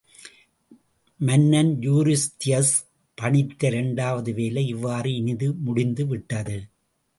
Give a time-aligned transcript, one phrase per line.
[1.19, 2.73] மன்னன் யூரிஸ்தியஸ்
[3.17, 6.57] பணித்த இரண்டாவது வேலை இவ்வாறு இனிது முடிந்துவிட்டது.